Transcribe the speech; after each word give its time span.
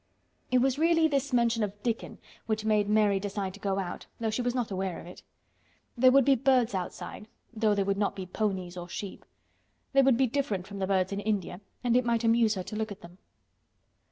It 0.49 0.61
was 0.61 0.79
really 0.79 1.07
this 1.07 1.31
mention 1.31 1.61
of 1.63 1.83
Dickon 1.83 2.17
which 2.47 2.65
made 2.65 2.89
Mary 2.89 3.19
decide 3.19 3.53
to 3.53 3.59
go 3.59 3.77
out, 3.77 4.07
though 4.19 4.31
she 4.31 4.41
was 4.41 4.55
not 4.55 4.71
aware 4.71 4.99
of 4.99 5.05
it. 5.05 5.21
There 5.95 6.09
would 6.11 6.25
be, 6.25 6.33
birds 6.33 6.73
outside 6.73 7.27
though 7.53 7.75
there 7.75 7.85
would 7.85 7.99
not 7.99 8.15
be 8.15 8.25
ponies 8.25 8.75
or 8.77 8.89
sheep. 8.89 9.23
They 9.93 10.01
would 10.01 10.17
be 10.17 10.25
different 10.25 10.65
from 10.65 10.79
the 10.79 10.87
birds 10.87 11.11
in 11.11 11.19
India 11.19 11.61
and 11.83 11.95
it 11.95 12.03
might 12.03 12.23
amuse 12.23 12.55
her 12.55 12.63
to 12.63 12.75
look 12.75 12.91
at 12.91 13.01
them. 13.01 13.19